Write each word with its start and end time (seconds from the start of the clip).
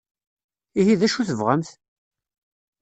Ihi 0.79 0.95
d 0.99 1.01
acu 1.05 1.17
i 1.21 1.23
tebɣamt? 1.29 1.69